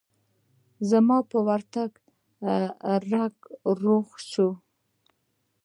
[0.89, 1.91] زما په ورتگ
[3.11, 3.45] رکه
[3.83, 4.55] روغه سوه.